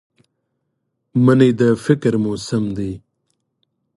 [1.23, 2.91] مني د فکر موسم دی